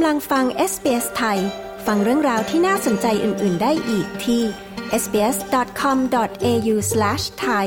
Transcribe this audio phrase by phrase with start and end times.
[0.00, 1.38] กำลังฟัง SBS ไทย
[1.86, 4.42] ฟังเรื่องราวที่น่าสนใจอื่น ๆ ได้อีกที่
[5.02, 7.66] sbs.com.au/thai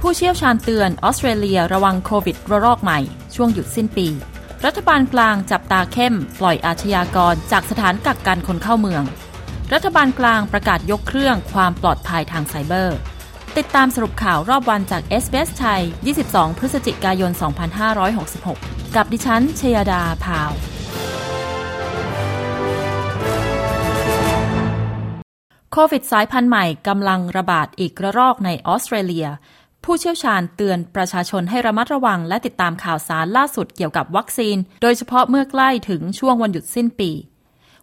[0.00, 2.98] ผู้เชี่ยวชาญเตือนออสเตรเลียระวังโควิดระลอกใหม่
[3.34, 4.08] ช่วงหยุดสิ้นปี
[4.64, 9.02] รัฐบาลกลางจับตาเข้ม ปล่อยอาชญากรจากสถานกักกันคนเข้าเมือง
[9.72, 12.98] รัฐบาลกลางประกาศยกเครื่องความปลอดภัยทางไซเบอร์
[13.60, 15.82] ติดตามสรุปข่าวรอบวันจาก s อ s ไทย
[16.20, 17.32] 22 พฤศจิกายน
[18.12, 20.50] 2566 กับดิฉัน ชยดาพาว
[25.72, 29.26] โควิดสายพันธุ์ใหม่กำลังระบาดอีกระลอกในออสเตรเลีย
[29.84, 37.10] ผู้เชี่ยวชาญเตือนประชาชนให้ระมัดระวังและติดตามข่าวสารล่าสุดเกี่ยวกับวัคซีน โดยเฉพาะเมื่อใกล้ถึงช่วงวันหยุดสิ้นปี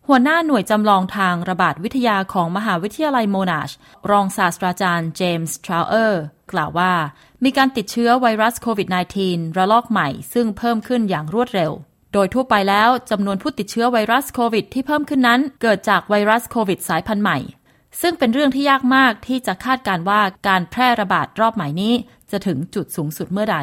[0.08, 3.72] หัวหน้าหน่วยจำลองทางระบาดวิทยาของมหาวิทยาลัยโมนาช
[4.12, 6.94] รองศาสตราจารย์เจมส์ทราวเออร์กล่าวว่า
[7.44, 8.88] มีการติดเชื้อไวรัสโควิด
[9.22, 11.72] -19 ระลอกใหม่ ซึ่งเพิ่มขึ้นอย่างรวดเร็ว
[12.14, 17.38] โดยทั่วไปแล้วจำนวนผู้ติดเชื้อไวรัสโควิดที่เพิ่มขึ้นนั้น เกิดจากไวรัสโควิดสายพันธุ์ใหม่
[18.02, 21.94] ซึ่งเป็นเรื่องที่ยากมากที่จะคาดการว่าการแพร่ระบาดรอบใหม่นี้
[22.32, 23.58] จะถึงจุดสูงสุดเมื่อใด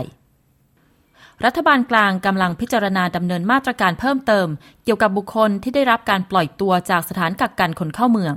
[1.44, 4.48] รัฐบาลกลางกำลังพิจารณาดำเนินมาตรการเพิ่มเติม
[4.84, 8.34] เกี่ยวกับบุคคลที่ได้รับการปล่อยตัวจากสถานกักกันคนเข้าเมือง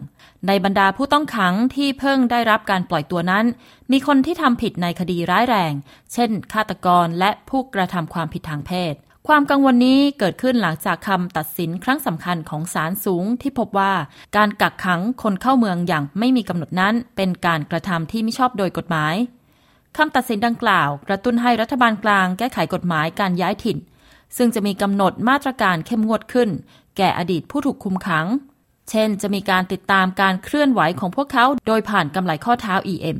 [0.47, 3.45] ในบรรดาผู้ต้องขังที่เพิ่งได้รับการปล่อยตัวนั้น
[3.91, 5.73] มีคนที่ทำผิดในคดีร้ายแรง
[6.13, 8.93] เช่น ฆาตกรและผู้กระทำความผิดทางเพศ
[9.27, 13.93] ความกังวลนี้เกิดขึ้นหลังจากคำตัดสินครั้งสำคัญของศาลสูงที่พบว่า
[14.37, 19.15] การกักขังคนเข้าเมืองอย่างไม่มีกำหนดนั้น เป็นการกระทำที่ไม่ชอบโดยกฎหมาย
[19.97, 23.77] คำตัดสินดังกล่าว กระตุ้นให้รัฐบาลกลางแก้ไขกฎหมายการย้ายถิ่น
[24.37, 26.49] ซึ่งจะมีกำหนดมาตรการเข้มงวดขึ้น
[26.97, 28.27] แก่อดีตผู้ถูกคุมขัง
[28.89, 33.17] เช่น จะมีการติดตามการเคลื่อนไหวของพวกเขาโดยผ่านกำไลข้อเท้า EM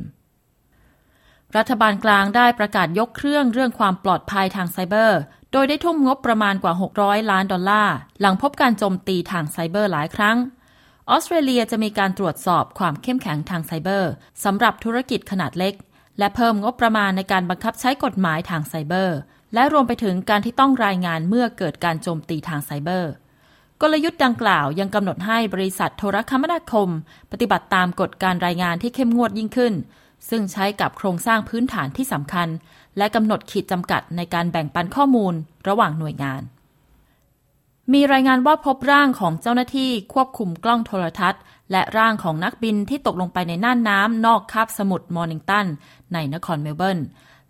[1.56, 5.20] รัฐบาลกลางได้ประกาศยกเครื่องเรื่องความปลอดภัยทางไซเบอร์
[5.52, 10.36] โดยได้ทุ่มงบประมาณกว่า 600 ล้านดอลลาร์ หลังพบการโจมตีทางไซเบอร์หลายครั้ง
[11.10, 14.12] ออสเตรเลียจะมีการตรวจสอบความเข้มแข็งทางไซเบอร์
[14.44, 15.74] สำหรับธุรกิจขนาดเล็ก
[16.18, 19.18] และเพิ่มงบประมาณในการบังคับใช้กฎหมายทางไซเบอร์
[19.54, 23.12] และรวมไปถึงการที่ต้องรายงานเมื่อเกิดการโจมตีทางไซเบอร์
[23.80, 26.88] กลยุทธ์ดังกล่าวยังกำหนดให้บริษัทโทรคมนาคม
[27.32, 29.74] ปฏิบัติตามกฎการรายงานที่เข้มงวดยิ่งขึ้น
[30.28, 32.48] ซึ่งใช้กับโครงสร้างพื้นฐานที่สำคัญ
[32.98, 35.34] และกำหนดขีดจำกัดในการแบ่งปันข้อมูล
[35.68, 36.42] ระหว่างหน่วยงาน
[37.92, 45.66] มีรายงานว่าพบร่างของเจ้าหน้าที่ควบคุมกล้องโทรทัศน์ และร่างของนักบินที่ตกลงไปในน่านน้ำนอกคาบสมุทรมอร์นิงตัน
[46.12, 46.98] ในนครเมลเบิร์น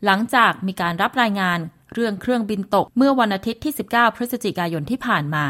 [0.05, 1.59] หลังจากมีการรับรายงาน
[1.93, 5.47] เรื่องเครื่องบินตกเมื่อวันอาทิตย์ที่ 19 พฤศจิกายนที่ผ่านมา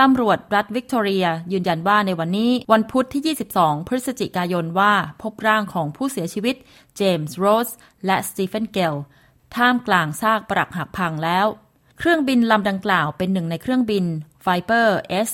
[0.00, 6.56] ตำรวจรัฐวิกตอเรีย ยืนยันว่าในวันนี้วันพุธที่ 22 พฤศจิกายนว่าพบร่างของผู้เสียชีวิต
[6.96, 7.68] เจมส์โรส
[8.06, 8.94] และสตีเฟนเกล
[9.56, 11.46] ท่ามกลางซากปรักหักพังแล้ว
[11.98, 14.04] เครื่องบินลำดังกล่าวเป็นหนึ่งในเครื่องบิน
[14.46, 14.88] Viper
[15.28, 15.30] S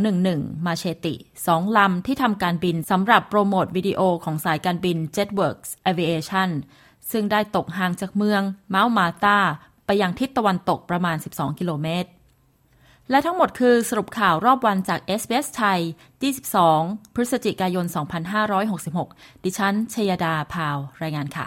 [0.00, 1.14] 211 Marchetti
[1.46, 6.50] สองลำที่ทำการบินสำหรับโปรโมทวิดีโอของสายการบิน Jetworks Aviation
[7.10, 9.38] ซึ่งได้ตกห่างจากเมืองเมาส์มาตา
[9.86, 12.08] ไปยังทิศตะวันตกประมาณ 12 กิโลเมตร
[13.10, 15.80] และทั้งหมดคือสรุปข่าวรอบวันจาก SBS ไทย
[16.46, 17.86] 22 พฤศจิกายน
[18.44, 21.46] 2566 ดิฉันชยดาพาว รายงานค่ะ